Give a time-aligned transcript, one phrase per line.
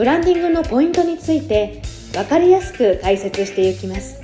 [0.00, 1.82] ブランディングのポイントについて
[2.14, 4.18] 分かりやすく解説していきます。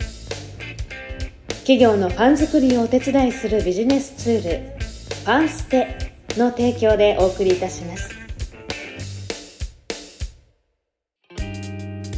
[1.66, 8.25] 企業のファン作りをお手伝いするビジネスツールファンステの提供でお送りいたします。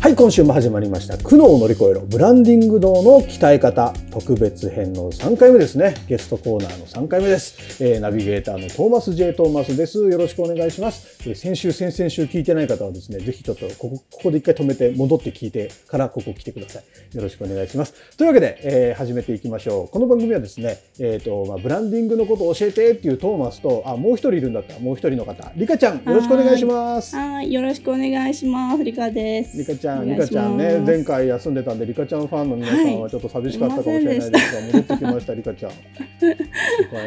[0.01, 1.19] はい、今週も始まりました。
[1.19, 2.03] 苦悩を乗り越えろ。
[2.03, 3.93] ブランディング道の鍛え方。
[4.13, 5.95] 特別編の3回目ですね。
[6.09, 7.83] ゲストコーナーの3回目です。
[7.85, 9.33] えーナビゲーターのトーマス J.
[9.33, 9.99] トーマスです。
[10.09, 11.29] よろしくお願いします。
[11.29, 17.17] えー先週、先々週聞いてない方はですね、ぜひちょっとここ、ここで一回止めて戻って聞いてからここ来てください。
[17.17, 17.95] よろしくお願いします。
[18.17, 19.89] というわけで、えー始めていきましょう。
[19.89, 27.15] この番組はですね、えっ、と、まあ、ブランディングのことを教えてっていうトーマスと、あ、もう一人いるんだったら、もう一人の方、リカちゃん、よろしくお願いします。
[27.15, 28.83] はい、よろしくお願いします。
[28.83, 29.57] リカです。
[29.57, 35.73] リカちゃん、お願いしますリカちゃんね、前回休んでたんで、リカちゃんファンの皆さんはちょっと寂しかったかもしれないですが、戻ってきました、リカちゃん。
[35.73, 35.75] あ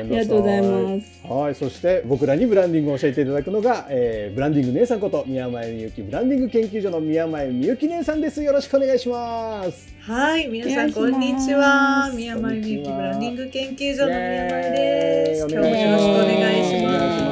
[0.04, 1.28] りがとうございます。
[1.28, 8.42] はい、そして僕らにブランディングを教えていただくのが、えーブランディング姉さんこと宮前みゆきブランディング研究所の宮前みゆき姉さんです。
[8.42, 9.94] よろしくお願いします。
[10.02, 12.12] はい、皆さんこんにちは。
[12.16, 15.40] 宮前みゆきブランディング研究所の宮前です。
[15.42, 17.31] 今日もよろしくお願いします。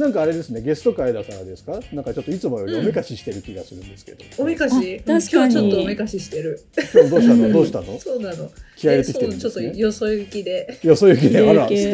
[0.00, 1.78] なんかあれですね、ゲスト会だからですか？
[1.92, 4.24] なんかちょっといつもよりおめかししてる気がするんですけど。
[4.38, 6.60] おめかし、あ確かに今日ちょっとおめかししてる。
[6.92, 7.98] 今日どうしたの、うんどうしたの？
[8.00, 8.50] そうなの。
[8.80, 9.78] 気合い入れてきてるんえそうちょっとですね。
[9.82, 10.78] よそ行きで。
[10.82, 11.86] よそ行きで、あら、素いい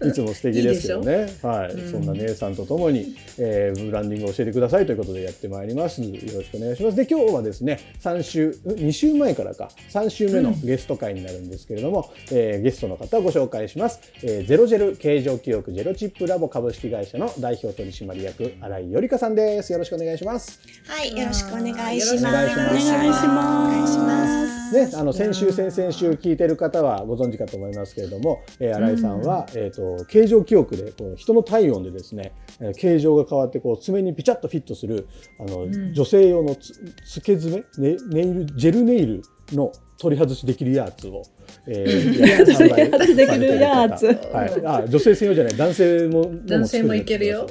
[0.00, 0.08] 敵。
[0.08, 1.26] いつも素敵ですよ いいね。
[1.42, 6.00] はい、うんそんな姉さんとともに、えーブランディングを教えてくださいということでやってまいります。
[6.02, 6.96] よろしくお願いします。
[6.96, 14.00] で、今日はですね、3週、2週前からか、3週目のゲスト会になるんですけれども、えーゲストの方をご紹介します。
[14.22, 19.72] えーゼロジェル形状記憶ゼロチップラボ株式会社の代表取締役、新井よりかさんです。
[19.72, 20.58] よろしくお願いします。
[20.86, 22.14] はい、よろしくお願いします。
[22.14, 24.65] よろしくお願いしますお願いしますお願いします。
[24.72, 35.08] ね、あの先週、先々週聞いてる方はご存知かと思いますけれども、えー新井さんは、えー、と形状記憶でこう人の体温でですね、えー形状が変わってこう爪にピチャッとフィットする
[35.40, 35.94] あの、ん。
[35.94, 36.72] 女性用のつ
[37.06, 39.22] つけ爪ネネイルジェルネイル
[39.52, 41.22] の取り外しできるやつを、
[41.66, 41.84] え
[42.54, 44.06] 取り外しできるやつ。
[44.06, 45.56] はい、あ女性専用じゃない。
[45.56, 47.46] 男性も男性もいけるよ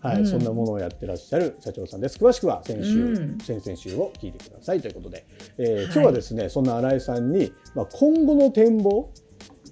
[0.00, 0.26] はい、うん。
[0.26, 2.18] そんなものをやってらっしゃる社長さんです。
[2.18, 3.38] 詳しくは先週、うん。
[3.38, 4.80] 先々週を聞いてください。
[4.80, 5.26] ということで、
[5.58, 5.84] えーはい。
[5.84, 9.12] 今日はですね、そんな新井さんに、まあ、今後の展望、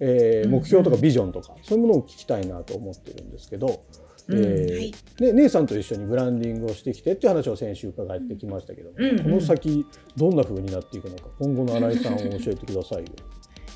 [0.00, 3.82] えーうん目標とかビジョンとか、そういうものを聞きたいなと思ってるんですけど、
[4.28, 4.92] うんえーはい。
[5.20, 9.22] ね、姉さんと一緒にブランディングをしてきてっていう話を先週伺ってきましたけど、うん。
[9.22, 13.04] この先どんな風になっていくのか今後の新井さんを教えてくださいよ。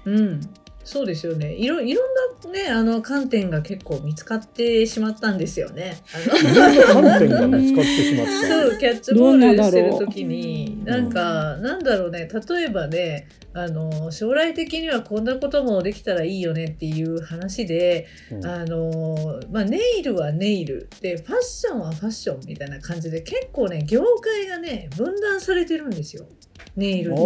[0.06, 0.40] うん。
[0.84, 1.54] そうですよね。
[1.54, 2.14] いろいろん
[2.44, 6.02] なねあの観点が結構見つかってしまったんですよね。
[6.14, 8.48] あのいろんな観点が見つかってしまった。
[8.48, 26.26] そうキャッチボールしてる時になんかなんだろうね例えばねあの将来的にはこんなこともできたらいいよねっていう話で、うんあのまあ、ネイルはネイルでファッションはファッションみたいな感じで結構ね業界がね分断されてるんですよ
[26.76, 27.22] ネイルっなる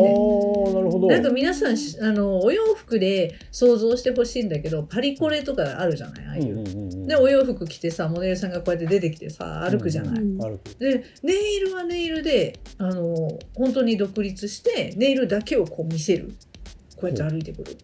[0.90, 1.08] ほど。
[1.08, 6.44] なんか皆さんしあのお洋服で想像してほしいんだけどパリコレとかあるじゃないああいう。
[6.44, 10.22] うんうんうんうんでお洋服着てさモデルさんがこうやって出てきてさ歩くじゃない。
[10.22, 16.32] うん歩くでネイルはネイルであの本当に独立してネイルだけをこう見せる
[16.96, 17.76] こうやって歩いてくる。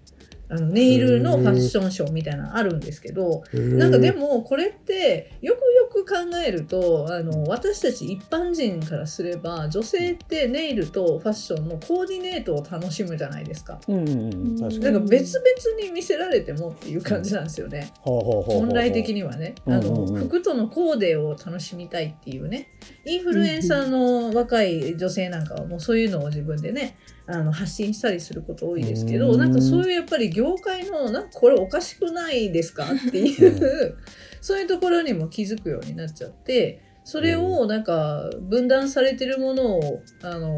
[0.50, 5.58] あのネイルのファッションショーみたいなのあるんですけどなんかでもこれってよく
[5.98, 13.80] よく考えるとあの私たち一般人からすれば女性ってネイルとファッションのコーディネートを楽しむじゃないですか。
[13.88, 14.80] うん確かに。
[14.80, 17.92] なんか別々に見せられてもっていう感じなんですよね。
[18.02, 22.68] 本来的にはね、あの服とのコーデを楽しみたいっていうね。
[23.04, 26.96] インフルエンサーの若い女性なんかはもうそういうのを自分でね
[27.26, 29.32] あの発信したりすること多いですけうん。
[29.32, 29.79] どなんかそう
[30.10, 33.96] ぱり業界のなんかこれおかしくないですかっていう、
[34.42, 40.56] そういうところにも気づくようになっちゃってそれをなんか分断されてるものをあの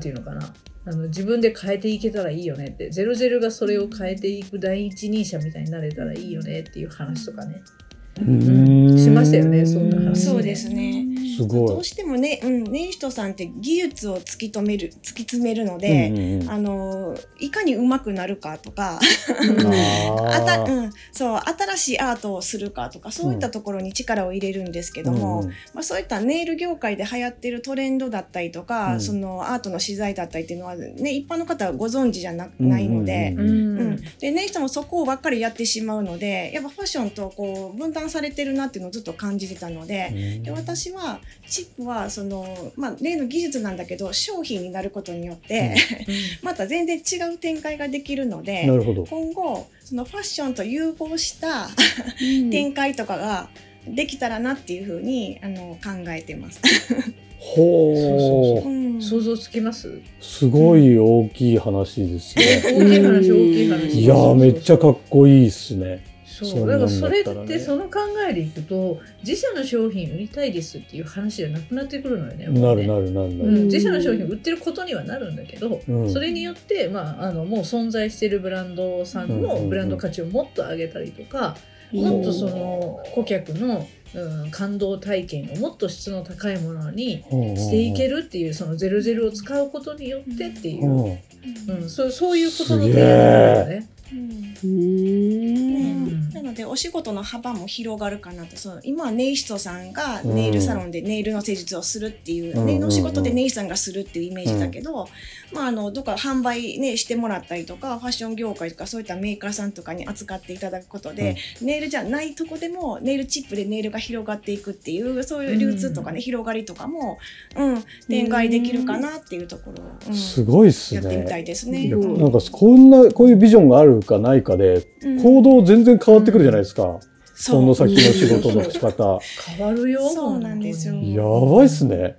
[0.00, 0.54] ていうのかな。
[0.86, 2.90] あの自分で変えていけたらいいよねって。
[2.90, 7.62] ゼロゼロがそれを変えていく第一人者みたいになれたらいいよねっていう話とかね。
[7.78, 7.83] うん
[8.16, 10.26] しましたよねそんな話。
[10.26, 11.04] そうですね。
[11.36, 11.68] すごい。
[11.68, 16.50] どうしてもね、うん、ネイさんって技術を突き止める、突き詰めるので、うんうんうん。
[16.50, 29.00] あのいかに上手くなるかとか、ああたーうん、そう新しいアートをするかとかそういったところに力を入れるんですけども、うんうんまあ、そういったネイル業界で流行ってるトレンドだったりとか、うん。
[29.00, 33.34] そのアートの資材だったりっていうのは、ね、一般の方はご存知じゃなないので。
[33.36, 33.78] ううん。
[33.78, 33.83] うん、
[34.18, 45.76] でネイ人もそこばっかりやってしまうのでやっぱファッションとこう分断されてるなっていうのをずっと感じてたので,、で私はチップはその、まあ、例の技術なんだけど商品になることによって、
[46.42, 49.04] また全然違う展開ができるのでなるほど。
[49.06, 51.68] 今後そのファッションと融合した
[52.50, 53.50] 展開とかが
[53.86, 56.60] できたらなっていうふうにあの考えてます。
[57.44, 58.68] ほう。
[58.68, 60.00] うん想像つきます？
[60.20, 62.62] すごい大きい話ですね。
[62.64, 66.06] 大きい話大きい話いやーめっちゃかっこいいっすね。
[66.24, 72.46] そうだからそれってその考えでいくと自社の商品売りたいですっていう話じゃなくなってくるのよね。
[72.46, 73.50] なるなるなるなる。
[73.50, 87.22] うん、自社の商品売ってることにはなるんだけど、うんそれによって、まあ、あのもう存在しているブランドさんのブランド価値をもっと上げたりとか、うんもっとその顧客の、うん、感動体験をもっと質の高いものに
[87.56, 88.14] していける。
[88.14, 91.82] るっていうそのゼロゼロを使うことによってっていう、うん。
[91.82, 93.88] うん、そうそういうことの提案だよね。
[94.12, 94.18] うん。
[94.18, 96.08] うーん。
[96.08, 98.56] うんなのでお仕事の幅も広がるかなと。
[98.56, 105.08] その今はネイストさんがネイルサロンでネイルの施術をするっていう、うんネイルの仕事でネイスさんがするっていうイメージだけど、
[105.52, 117.18] まあ、あのどっか販売、ね、してもらったりとかファッション業界とかそういったメーカーさんとかに扱っていただくことで、ネイルじゃないとこでもネイルチップでネイルが広がっていくっていうそういう流通とかね、広がりとかも、
[117.56, 121.44] うん、展開できるかなっていうところを、うんすごいっすやってみたいね。
[121.44, 121.88] ですね。
[121.88, 126.98] なんかこんなこういうビジョンがあるかないかでうん行動全然変わってくるじゃないですか。
[127.36, 129.18] その先の仕事の仕方。
[129.56, 132.16] 変わるよそうなんですよやばいっすね。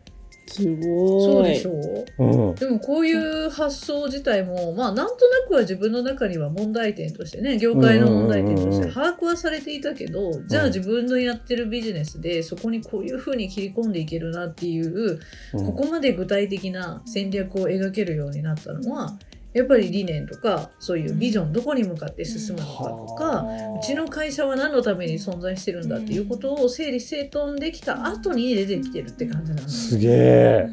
[0.48, 0.78] すごい。
[1.24, 2.56] そうでしょううん。
[2.56, 15.20] でもこういう発想自体も、まあなんとなくは自分の中には問題点としてね業界の問題点として把握はされていたけど、じゃあ自分のやってるビジネスでそこにこういうふうに切り込んでいけるなっていう、
[15.54, 19.18] うんここまで具体的な戦略を描けるようになったのは
[19.56, 23.46] やっぱり理念とかそういうビジョンどこに向かって進むのかとか、
[23.80, 30.68] うちの会社は何のために存在してるんだっていうことを整理整頓できた後に出てきてるって感じなんですすげえ。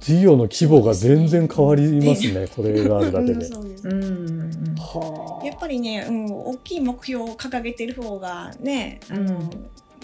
[0.00, 2.46] 事業の規模が全然変わりますね。
[2.54, 3.44] これがあるだけうんで。
[3.46, 9.50] そうんうんはやっぱりね、うん、大きい目標を掲げてる方がね、あの、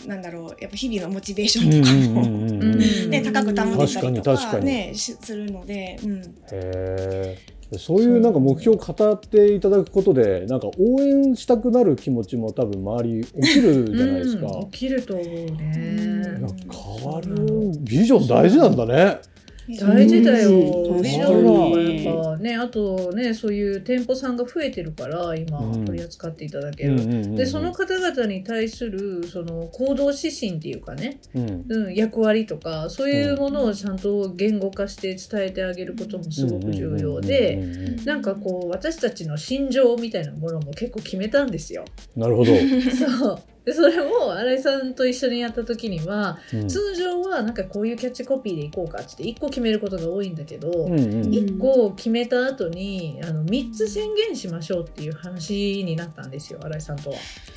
[0.07, 7.39] なんだろう、やっぱ日々のモチベーションとかも、ね、高く保てたりと確かねしするので、うん、へえ
[7.79, 14.47] そういうなんか目標を語っていただくことでなんか応援したくなる気持ちも多分周り起きるじゃないですか。
[14.47, 14.71] うん。
[14.71, 16.39] 起きると思うね。
[16.71, 17.35] 変わる。
[17.81, 19.19] ビジョン大事なんだね。
[19.69, 20.51] 大事だよ。
[20.51, 27.35] うんビジョンがやっぱね、あとね、そういう店舗さんが増えてるから、今うん取り扱っていただける。
[27.35, 37.57] で、その方々に対するその行動指針っていうかね、うんうん、役割とかそういうものをちゃんと言語化して伝えてあげることもすごく重要で、
[38.05, 41.85] なんかこう私たちの心情みたいなものも結構決めたんですよ。
[42.17, 42.53] なるほど。
[42.97, 46.69] そうでそれを新井さんと一緒にやった時にはうん。
[46.69, 50.99] 通常はなんかこういうキャッチコピーでいこうかって1個決めることが多いんだけど、うんうん。
[51.23, 57.17] 1個決めた後にあの3つ宣言しましょうっていう話になったんですよ新井さんとは。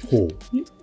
[0.09, 0.27] ほう。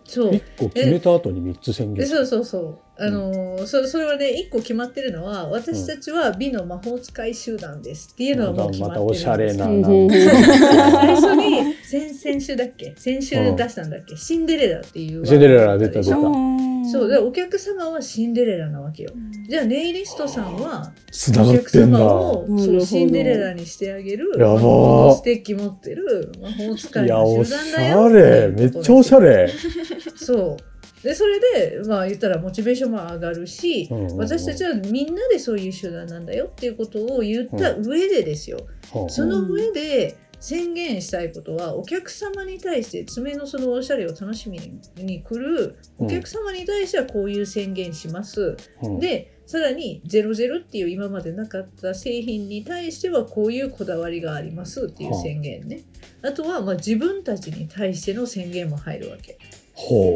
[0.04, 0.34] そう。
[0.36, 1.96] 一個決めた後に三つ宣言。
[1.96, 9.26] でそうそうそうあのーそそれはね1個決まってるのは私たちは美の魔法使い集団ですっていうのはもう決まってるんです。
[9.26, 9.66] またおしゃれな。
[9.66, 10.06] うん。
[10.06, 12.94] な最初に先々週だっけ？
[12.96, 16.10] 先週出したんだっけ、シンデレラっていうシンデレラ出た出た。
[16.10, 17.08] そう。
[17.08, 19.10] でお客様はシンデレラなわけよ。
[19.48, 20.92] じゃあネイリストさんは
[21.38, 21.70] お客。
[21.70, 28.48] 様をそうシンデレラにしてあげるやばステッキ持ってる魔法使いいやおのし集団だよゃれ。
[28.48, 29.50] めっちゃおしゃれ。
[30.16, 30.56] そう
[31.06, 34.16] でそれでまあ言ったらモチベーションも上がるし、うんうんうん。
[34.16, 39.10] 私たちはみんなでそういう集団なんだよっていうことを言った上でですよ、ほう。
[39.10, 44.58] その上で宣言したいことはお客様に対して爪のそのおしゃれを楽しみ
[44.96, 48.98] に来るお客様に対してはこういう宣言します、うん。
[48.98, 55.14] でさらに00っていう今までなかった製品に対してはこういうこだわりがありますっていう。
[55.14, 55.82] 宣言ね、
[56.22, 59.38] あとはまあ自分たちに対しての宣言も入るわけ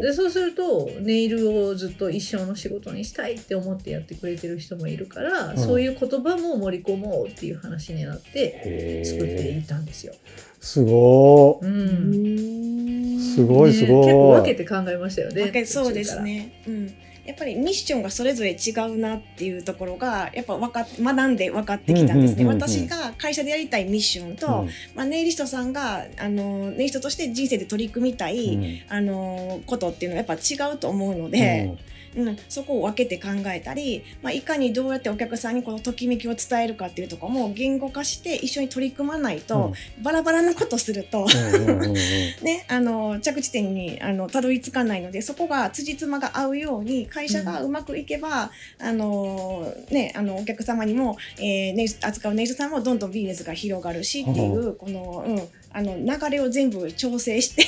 [0.01, 10.13] でそうするとネイルをずっと一生の仕事にしたいって思ってやってくれてる人もいるから、うんそういう言葉も盛り込もうっていう話になってへ作っていたんですよ。
[10.59, 15.65] すごうーんすごいすごいね結構分けて考えましたよね。
[15.65, 16.63] そうですね。
[16.67, 16.93] うん。
[17.31, 22.43] やっぱりミッションがそれぞれ違うなっていうところがやっぱ分かっ学んで分かってきたんですね。
[22.43, 22.69] うんうんうんうん。
[22.69, 28.93] 私が会社でやりたいミッションと、まあ、ネイリストさんがあのネイリストとして人生で取り組みたい、うん。
[28.93, 31.77] あのことっていうのはやっぱ違うと思うので、
[32.15, 32.37] うん。
[32.49, 41.25] そこを分けて考えたり、まあ、いかにどうやってお客さんにこのときめきを伝えるかっていうところも言語化して一緒に取り組まないと、バラバラなことすると。
[41.25, 41.93] うんうんうんうん。
[42.41, 55.37] ね、あの着地点にあのたどり着かないのでそこが辻褄が合うように会社がうまくいけば、あのね、あのお客様にも、えー扱うネイルさんもどんどんビジネスが広がるしっていうこの,、うん、
[55.73, 57.63] あの流れを全部調整して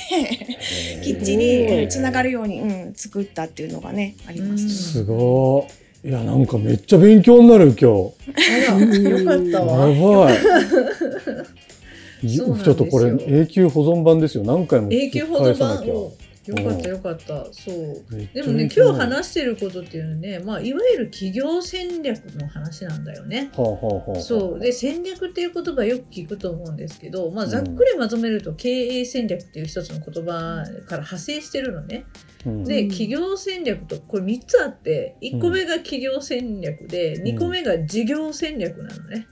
[1.03, 4.93] きっちりつながるように、うん、作ったっていうのがねあります。
[4.93, 5.83] すごい。
[6.09, 7.85] いや、なんかめっちゃ勉強になる今日。
[7.85, 8.11] よ
[9.25, 10.25] かったやわ。
[10.25, 10.37] ばい。
[12.27, 14.43] ちょっとこれ永久保存版ですよ。
[14.43, 15.93] 何回も聞永き久保存返さなきゃ。
[15.93, 16.13] 版を
[16.45, 17.45] よかったよかった。
[17.53, 18.03] そう。
[18.33, 23.49] でもね今日話してることっていうのはね、まあいわゆる企業戦略の話なんだよね。
[24.19, 32.05] そうで戦略っていう言葉よく聞くと思うんですけど、まあ、ざっくりまとめると経営戦略っていう一つの言葉から派生してるのね。
[32.45, 39.27] うんで企業戦略とこれ3つあって1個目が企業戦略で、2個目が事業戦略なのね。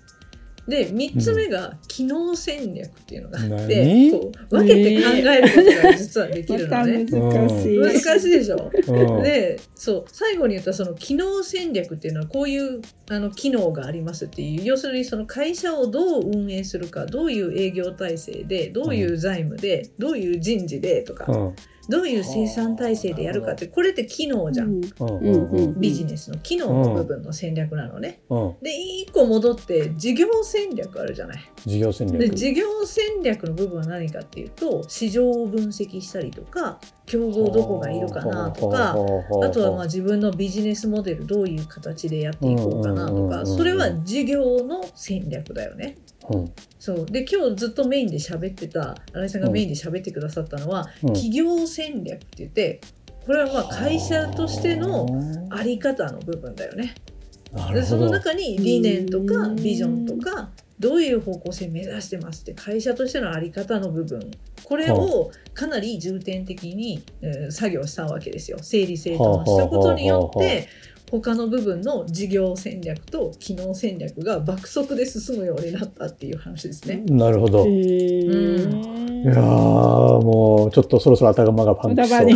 [0.67, 4.11] で3つ目が機能戦略っていうのがあって、何？
[4.11, 7.05] こう分けて考えることが実はできるのね。
[7.05, 7.77] 難しい。
[7.77, 8.71] 難しいでしょ。
[8.87, 9.23] うん。
[9.23, 21.55] でそう最後に言ったその機能戦略っていうのはこういうあの機能がありますっていう要するにその会社をどう運営するかどういう営業体制でどういう財務で、どういう人事でとか、うん
[21.91, 24.81] どういう生産体制でやるかってこれって機能じゃん、うん。
[24.99, 28.21] うんうんビジネスの機能の部分の戦略なのね。
[28.29, 28.55] うん。
[28.61, 28.71] で
[29.07, 31.51] 1個戻って事業戦略あるじゃない。
[31.65, 32.17] 事業戦略。
[32.17, 38.91] で事業戦略の部分は何かっていうと市場を分析したりとか競合どこがいるかなとか。
[38.91, 45.97] あとはまあ自分のビジネスモデルどういう形でやっていこうかなとかそれは事業の戦略だよね。
[46.29, 46.51] うん。
[46.79, 47.05] そう。
[47.05, 51.13] で今日ずっとメインで喋ってた新井さんがメインで喋ってくださったのは、うん。
[51.13, 52.81] 企業戦略って言って
[53.25, 55.05] これはまあ会社としての
[55.49, 55.61] あ。
[55.63, 56.95] り方の部分だよね。
[57.73, 58.09] でその。
[58.09, 64.31] 中に理念とかうんビジョンとかどういう方向性目指してますって会社としてのあり方の部分。
[64.63, 68.57] これをかなり重点的に、えー作業したわけですよ。
[68.61, 70.67] 整理整頓したことによって
[71.11, 77.03] 他の部分の事業戦略と機能戦略が爆速で進むようになったっていう話ですね。
[77.07, 77.65] なるほど。
[77.65, 82.27] へいーやーもうちょっとそろそろ頭がパンクしそう。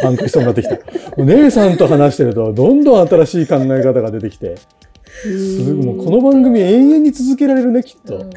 [0.00, 0.78] パンクしそうになってきた。
[1.16, 4.54] お姉さんと話してるとどんどん新しい考え方が出てきて、
[5.04, 8.24] すごいもうこの番組永遠に続けられるねきっと。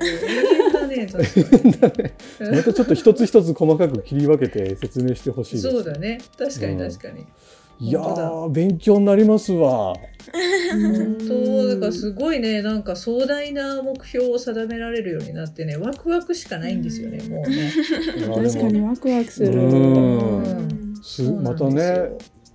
[2.52, 5.70] またちょっと一つ一つ細かく切り分けて説明してほしいです。
[5.70, 6.20] そうだね。
[6.38, 7.26] 確かに確かに。
[7.84, 9.94] いや本当だー勉強になりますわ。
[10.72, 17.72] 本当だからすごいねなんか壮大な目標を定められるようになってねワクワクしかないんですよねもうね。
[18.18, 21.34] 確かにワクワクする。
[21.42, 22.10] またね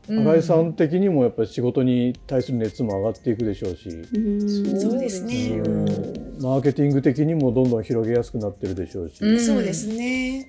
[0.08, 4.80] 新井さん的にもやっぱり仕事に対する熱も上がっていくでしょうし、うん。
[4.80, 5.60] そうですね。
[5.60, 6.42] うん。
[6.42, 9.16] マーケティング的にもどんどん広げやすくなってるでしょうし。
[9.20, 9.40] うん。
[9.40, 10.46] そうですね。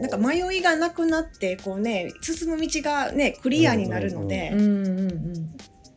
[0.00, 4.50] なんか迷いがなくなってこうね進む道がねクリアになるので、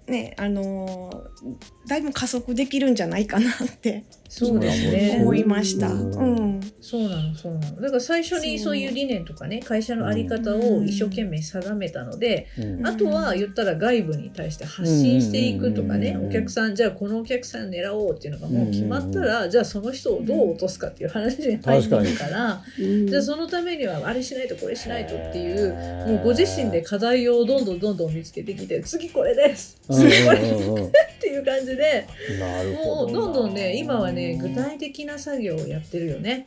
[0.08, 1.26] ねあのー
[1.88, 4.06] だいぶ加速できるんじゃないかなって
[4.38, 5.20] そうですね。
[5.22, 5.88] 思いました。
[5.88, 6.36] ううん。
[6.58, 7.82] ん、そうなのそうなの。
[7.82, 12.86] だから最初にそういう理念とかね会社の在り方を一生懸命定めたので、うん。
[12.86, 16.28] あとは言ったら外部に対して発信していくとかね、うん。
[16.28, 25.74] お客さんじゃあこのお客さん狙おうっていうのがもう決まったら、じゃあその人をどう落とすかっていう話に入ってるから、うんじゃあそのためにはあれしないとこれしないとっていう
[26.08, 29.78] もうご自身で課題をどんどんどんどん見つけてきて次これです。
[29.88, 30.10] うん。
[30.10, 32.06] 次これっていう感じで
[32.86, 33.06] も。
[33.06, 36.46] うどんどんね今はね具体的な作業をやってるよね。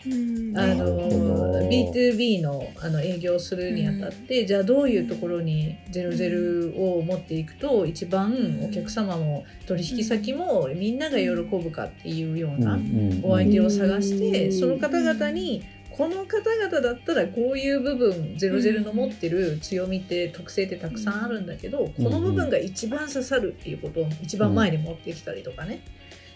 [0.57, 1.69] あのど。
[1.69, 12.79] B2B のあの営業をするにあたって、じゃあどういうところに00を持っていくと一番お客様も取引先もみんなが喜ぶかっていうような
[13.23, 15.63] お相手を探して、うんその方々に
[15.99, 25.83] この方々だったらこういう部分00の持ってる強みって特性ってたくさんあるんだけど、この部分が一番刺さるっていうことを一番前に持ってきたりとかね、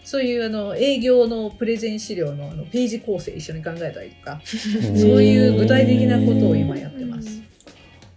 [0.03, 4.41] そういうあの営業のプレゼン資料のあのページ構成一緒に考えたりとか、
[4.89, 7.41] う んそういう具体的なことを今やってます。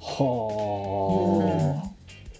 [0.00, 1.87] はあ。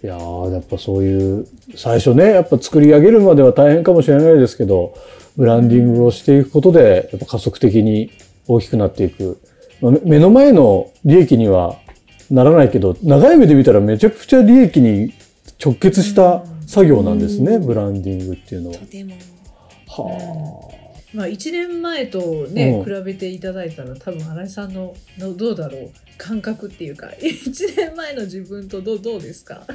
[0.03, 4.93] いやーやっぱそういう最初ねやっぱ作り上げるまでは大変かもしれないですけど
[5.35, 8.11] ブランディングをしていくことでやっぱ加速的に
[8.47, 9.39] 大きくなっていく、
[9.81, 11.79] まあめ目の前の利益には
[12.29, 15.13] ならないけど長い目で見たらめちゃくちゃ利益に
[15.63, 18.77] 直結した作業なんですね、うんブランディングっていうのは
[19.87, 20.69] は
[21.13, 22.83] まあ、1年前とね、うん。
[22.83, 25.89] 比べていただいたら多分新井さんののどうだろう？
[26.17, 29.65] 感覚っていうか 1年前の自分とどうどうですか？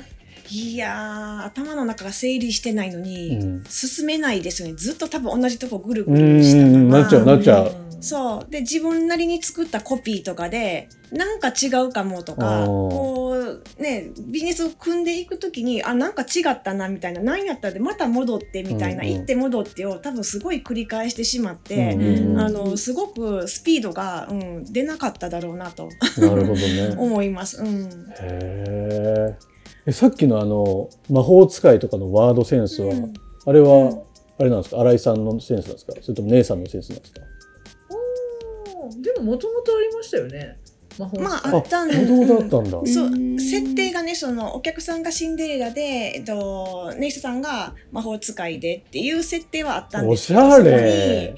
[0.50, 3.64] いやー頭の中が整理してないのに、うん。
[3.68, 4.74] 進めないですよね。
[4.74, 7.72] ずっと多分同じとこぐるうぐるしたなっちゃうなっちゃう。
[8.02, 8.50] んそう。
[8.50, 12.66] で自分なりに作ったコピーとかでなんか違うかもとあかー。
[12.66, 13.36] こ
[13.78, 19.14] うねビジネスを組んでいくときにあなんか違ったなみたいな何やったらでまた戻ってみたいな、うんうん。
[19.14, 22.38] 行って戻ってを多分すごい繰り返してしまって、うん。
[22.40, 25.88] あのすごくスピードが、うん、出なかっただろうなと。
[26.18, 26.94] なるほどね。
[26.98, 27.62] 思います。
[27.62, 27.88] うん。
[28.20, 29.46] へー。
[29.86, 33.12] えさっきのあの魔法使いとかのワードセンスは、うん。
[33.44, 34.02] あれは、うん。
[34.38, 34.80] あれなんですか？
[34.80, 35.92] 新井さんのセンスなんですか？
[36.00, 37.20] それとも姉さんのセンスなんですか？
[38.90, 40.58] でももともとありましたよね。
[40.98, 41.94] 魔法まああったんだ。
[42.86, 43.38] そううん。
[43.38, 51.34] 設定がねそのお客さんがシンデレラで、えっと、ネイスさんが魔法使いでっていう設定はあったんですけどおしゃれ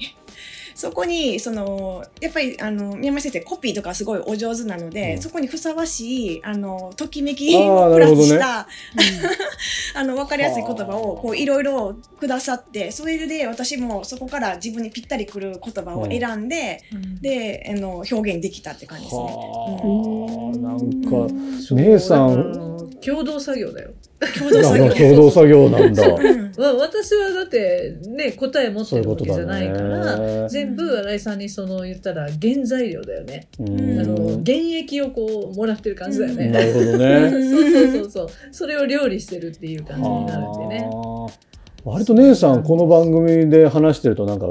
[0.75, 5.21] そこにそのやっぱりあの宮前先生コピーとかすごいお上手なので、うん。
[5.21, 8.67] そこにふさわしいあのときめきをプラスした、
[9.95, 17.21] あの分かりやすい言葉をこういろいろくださってそれで私もそこから自分にぴったりくる言葉を選んで、うん。
[17.21, 19.21] であの表現できたって感じですね。
[19.21, 22.75] はあ、なんうか姉さん。
[23.01, 23.91] 共同作業だよ
[24.37, 24.93] 共同作業。
[24.93, 26.07] 共同作業なんだ。
[26.07, 26.35] う。
[26.35, 26.45] ん。
[26.57, 33.99] わ私はだってね答え持ってるわけじゃないからだね全部新井さんにその言ったら原材料だよね、うん。
[33.99, 34.15] あの
[34.45, 37.29] 原液をこうもらってる感じだよね、なるほど そうね。
[37.31, 38.27] そうそうそう。
[38.51, 40.89] それを料理してるっていう感じになるんでね。
[40.91, 41.55] はあ。
[41.83, 44.47] 割と姉さんこの番組で話してるとなんか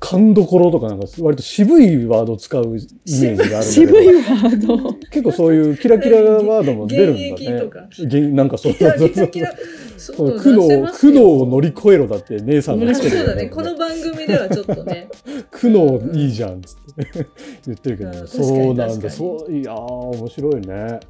[0.00, 4.92] 勘どころとかなんか割と渋いワードを使うイメージがある 渋いワード。
[5.10, 7.30] 結構そういうキラキラワードも出るんだね。
[7.32, 7.86] 現役とか。
[8.06, 9.10] げんなんかそうそうそう。
[9.10, 9.54] キラキラ
[9.98, 13.46] そそうう苦悩苦悩を乗り越えろだって姉さんがそ言ってるうだね。
[13.46, 15.08] この番組ではちょっとね。
[15.52, 17.26] 苦悩いいじゃんっつって。
[17.66, 19.10] 言ってるけど、そうなんだ。
[19.10, 21.00] そういやー面白いね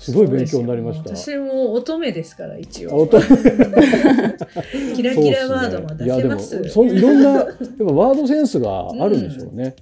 [0.00, 1.14] すごい勉強になりました。
[1.14, 3.06] 私も乙女ですから一応。
[4.96, 9.74] キラキラワードも出せまそうねいやでもそいろんな やっぱワードセンスがあるんでしょうね、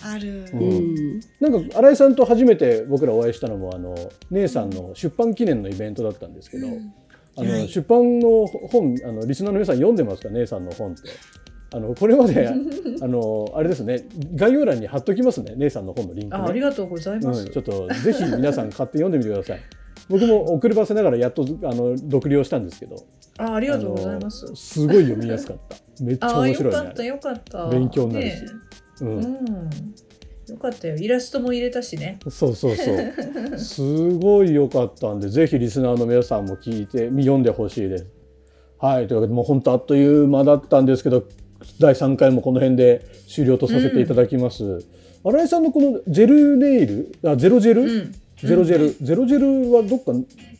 [0.00, 0.44] ある。
[0.52, 1.16] ううん。
[1.16, 1.20] ん。
[1.40, 3.96] なんか新井さんと初めて僕らお会いしたのもあの
[4.30, 6.92] 姉さんの出版記念のイベントだったんですけど、うん。
[7.36, 10.28] あのはい出版の本あのリスナーの皆さん読んでますか？
[10.30, 11.02] 姉さんの本って
[11.70, 12.48] あのこれまで
[13.02, 16.42] あのあれですね概要欄に貼っときますね姉さんの本のリンクね。
[16.42, 19.60] あありがとうございます、うん、ちょっとぜひ皆さん買って読んでみてください。
[20.08, 22.96] 僕も遅ればせながらやっとあの読了したんですけど。
[23.36, 24.46] あありがとうございます。
[24.54, 25.76] すごい読みやすかった。
[26.02, 26.78] めっちゃ面白いね。
[26.78, 27.68] かったよかった。
[27.68, 28.42] 勉強になるし。
[28.42, 28.48] ね
[29.02, 29.20] う、うん。
[29.20, 29.24] ん。
[30.48, 30.96] よかったよ。
[30.96, 32.18] イラストも入れたしね。
[32.30, 33.58] そうそうそう。
[33.58, 38.06] すごい良かったんでぜひリスナーの皆さんも聞いて読んでほしいです。
[38.78, 41.24] はいというわけでもう本当あっという間だったんですけど
[41.80, 44.84] 第3回もこの辺で終了とさせていただきます、
[45.24, 48.14] 新井さんのこのジェルネイルあゼロジェル、うん。
[48.36, 50.12] ゼロジェル、ゼロジェルはどっか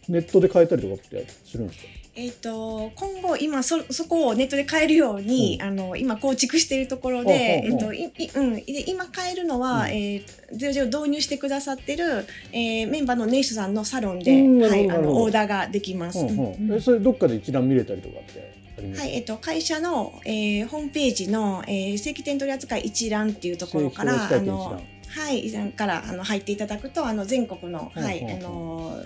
[0.09, 1.88] ネットで買えたりとかってするんですか？
[2.16, 5.66] えっ、と今後今そそこをネットで買えるように、うん。
[5.68, 8.55] あの今構築しているところで、えっといいうん。
[8.57, 9.90] で今買えるのは、うん。
[9.90, 10.23] えー
[10.57, 16.18] ゼロゼロ導入してくださってる、えーメンバーのネイスさんのサロンで、はいあのオーダーができます。
[16.18, 16.73] うんうん。
[16.75, 18.59] えそれどっかで一覧見れたりとかって？
[18.97, 29.03] はい、えっと、会社の、えーホームページの、えー正規店取扱一覧っていうところから、あの、はい、以前からあの入っていただくと、あの全国の、はい、あの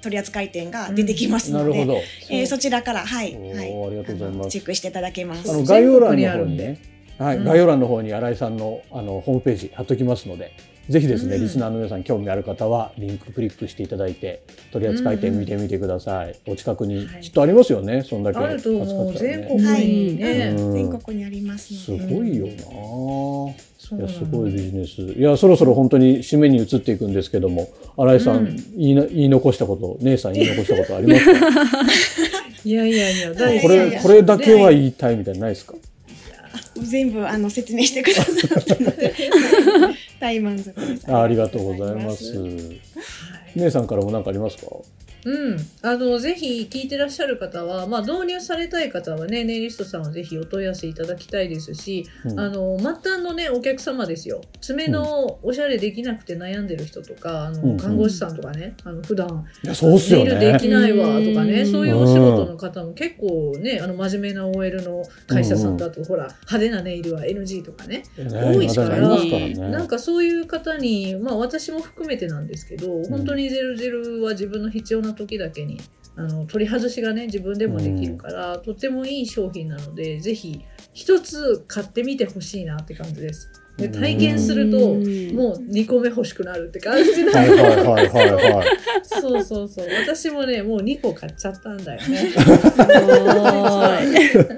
[0.00, 1.98] 取扱店が出てきますので、なるほど。
[2.30, 4.50] えーそちらから、はい、はい、ありがとうございます。
[4.50, 5.50] チェックしていただけます。
[5.50, 6.68] あの全概要欄の方にあるんで。
[6.68, 6.80] ね、
[7.18, 7.44] はい、うん。
[7.44, 10.52] 概要欄の方に新井さんのあのホームページ貼っときますので、
[10.88, 16.34] ぜひですね、うんリスナーの皆さん興味ある方はリンククリックしていただいて取り扱い店見てみてください。
[16.46, 19.84] お近くにはいきっとありますよね、そんだけあると思う扱ったら全国ね。
[19.84, 22.14] にね、うん全国にありますすので。
[22.14, 22.52] ごいよな。
[23.98, 25.00] いやすごいビジネス。
[25.02, 31.30] いやそろそろ本当に締めに移っていくんですけども、新井さん、うん言いな言い残したこと、姉さん言い残したことありますか？
[32.64, 35.74] いやいやいや大こいやいやれこれだけは言いたいみたいないですか？
[36.82, 39.12] 全部あの説明してくださったので
[40.20, 41.10] 大満足です。
[41.12, 42.38] あありがとうございます。
[42.38, 42.80] はい
[43.56, 44.66] 姉さんからも何かありますか？
[45.24, 52.40] うん、あのぜひ聞いてらっしゃる方は、まあ、導入されたい方はねネイリストさんはぜひお問い合わせいただきたいですし、うん。
[52.40, 54.40] あの末端のねお客様ですよ。
[54.60, 60.58] 爪のおしゃれできなくて悩んでる人とかあの、うん看護師さんとかねあの普段ネイルでね。
[60.58, 61.70] きないわとかね、うん。
[61.70, 69.54] そういうお仕事の方も結構ねあの真面目な OL の会社さんだと、ほら派手なネイルは NG とかね多いからね。
[69.54, 75.80] なんかそういう方に、まあ、私も含めてなんですけど、本当にゼルゼルは自分の必要な時だけに
[76.16, 83.48] あの取り外しがね自分でもできるから、とってもいい商品なのでぜひ一つ買ってみてほしいなって感じです。
[83.78, 88.66] で体験すると、うんもう2個目欲しくなるって感じなはいはいはいはいはい。
[89.04, 92.32] そうそうそう私もねもう2個買っちゃったんだよね。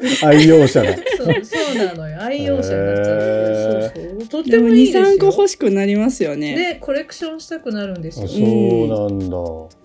[0.09, 0.95] す愛用者が。
[0.95, 5.05] そうそうなのよ愛用者になっちゃって、へーそうそうとってでも2、もいいですよ。
[5.05, 6.57] 3個欲しくなりますよね。
[6.57, 8.25] でコレクションしたくなるんですよ。
[8.25, 9.80] あそうなんだ。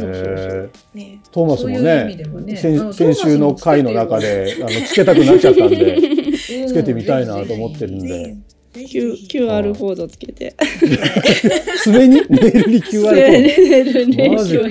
[0.00, 0.24] うそうそう。
[0.24, 2.56] へーねトーマスもねね。
[2.92, 6.66] 先週の回の中であのつけたくなっちゃったんでうん。
[6.66, 8.36] つけてみたいなと思ってるんで。
[8.74, 10.56] QR コードつけて。
[11.84, 14.64] 爪にネイルに QR コーネルねマジか。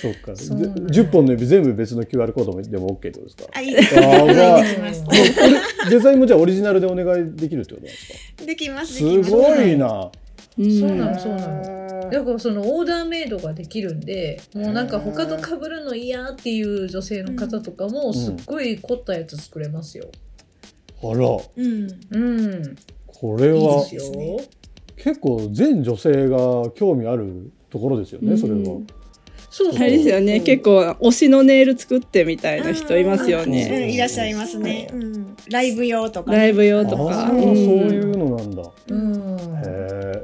[0.00, 0.34] そっか。
[0.34, 0.80] そうなんだ。
[0.82, 3.44] よ10本の指全部別の QR コードもでも OK ってことですか？
[3.54, 3.96] あいいです。
[3.96, 5.04] あーお願いできます。
[5.04, 8.44] これデザインもじゃあオリジナルでお願いできるってことなんですか？
[8.44, 9.30] できますです。
[9.30, 9.86] ごいな。
[9.86, 10.10] うん
[10.58, 12.10] そうなのそうなの。
[12.10, 20.06] だからそのオーダーメイドができるんでもうなんか他と被るの嫌っていう女性の方とかもすっごい凝ったやつ作れますよ。
[21.02, 21.14] あら。
[21.16, 21.88] うん。
[22.10, 22.18] う
[22.60, 24.02] ん、これいいはですよ。
[24.96, 28.64] 結構全女性が興味あるところですよねそれはうん。
[28.64, 28.86] そう
[29.58, 33.90] そうあれですよね、結構推しのネイル作ってみたいな人いますようんね。
[33.92, 37.28] いらっしゃいますね、うん、ライブ用とか、ライブ用あとか。
[37.28, 38.62] そういうのなんだ。
[38.90, 39.12] うん。
[39.12, 39.14] へ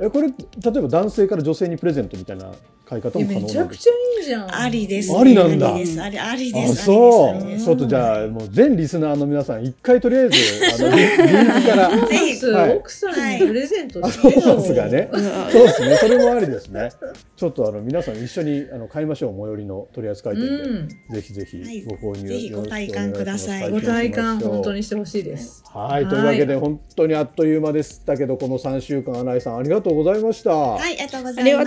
[0.01, 0.07] ー。
[0.07, 0.35] えこれ例
[0.79, 2.53] えば男性から女性にプレゼントみたいな
[2.85, 3.61] 買い方も可能なんですか？
[3.65, 4.55] めちゃくちゃいいじゃん。
[4.55, 5.75] ありです、ね、ありなんだ。
[5.75, 6.03] ありです。
[6.03, 6.85] ありであす。
[6.85, 7.59] そう。
[7.59, 10.37] ちょっとじゃあもう全リスナーの皆さん一回とりあえず
[10.85, 12.07] あのリ リンクから。
[12.07, 12.35] ぜひ。
[12.77, 14.41] 奥さんにプレゼントあしてよ。
[14.43, 15.97] そうですね。
[15.97, 16.91] それもありですね。
[17.37, 20.89] ちょっとあの皆さん一緒にあの買いましょう最寄りの取り扱い店で、うん。
[20.89, 21.83] ぜひぜひはい。
[21.85, 23.71] ご購入ぜひご体感ください。
[23.71, 25.65] ご体感本当ににしてほしいです。
[25.73, 26.09] はい。
[26.09, 31.65] というわけで本当にあっという間でしたけどこの3週間新井さんありがとうございました、はいありがとうございま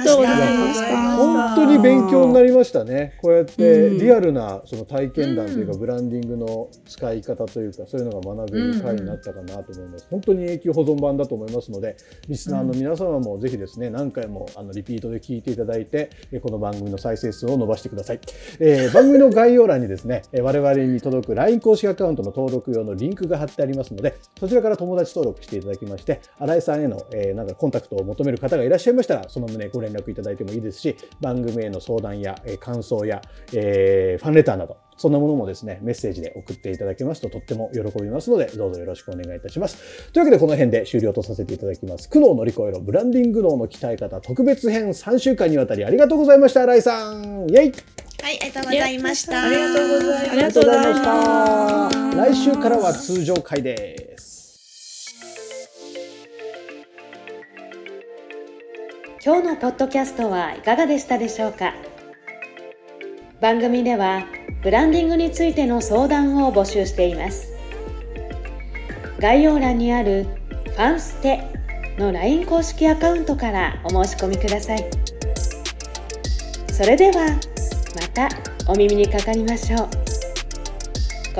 [0.74, 1.16] した。
[1.18, 3.18] 本当に勉強になりましたね。
[3.22, 3.98] こうやってうん。
[3.98, 5.80] リアルなその体験談というか、うん。
[5.80, 10.08] ブランディングの使い方というかそういうのが学べる回になったかなと思います。
[10.10, 18.20] 本当に永久保存版だと思いますので、リスナーの皆様もぜひですね何回もあのリピートで聞いていただいて、えこの番組の再生スを伸ばしてください。
[18.60, 33.22] えー番組の概要欄にですね、我々に届く LINE 公式アカウントの登録用のリンクが貼ってありますので、そちらから友達登録していただきまして、新井さんへの、えーなんかコンタクトを求める方がいらっしゃいましたら、その旨ご連絡いただいてもいいですし、番組への相談や、えー感想や、
[33.54, 40.12] えーファンレターなど、そんなものもですね、メッセージで送っていただけますととっても喜びますので、どうぞよろしくお願いいたします。
[40.12, 42.10] というわけで、この辺で終了とさせていただきます。
[42.10, 47.48] 苦悩を乗り越えろ、ブランディング脳の鍛え方特別編3週間にわたりありがとうございました、新井さん。
[47.50, 47.74] イェイ
[48.24, 52.16] はいありがとうございましたありがとうございますありがとうございました。
[52.16, 54.38] 来週からは通常回です。
[59.24, 61.74] 今日のポッドキャストはいかがでしたでしょうか？
[63.40, 64.26] 番組では
[64.64, 67.54] ブランディングについての相談を募集しています。
[69.20, 70.26] 概要欄にある
[70.66, 71.44] 「ファンステ」
[72.00, 74.84] の LINE 公式アカウントからお申し込みください。
[76.74, 77.28] それでは
[77.96, 78.28] また
[78.68, 79.90] お耳にかかりましょう。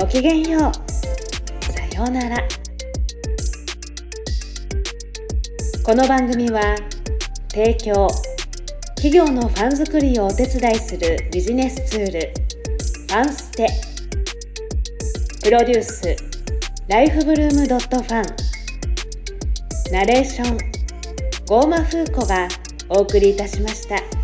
[0.00, 1.72] ごきげんよう。
[1.72, 2.36] さようなら。
[5.84, 6.76] この番組は
[7.48, 8.08] 提供
[8.98, 13.68] 企業のファン作りをお手伝いするビジネスツールファンステ
[15.44, 16.16] プロデュース
[16.88, 20.58] ライフブルームドットファンナレーション
[21.46, 22.48] ゴーマフーコが
[22.88, 24.17] お送りいたしました。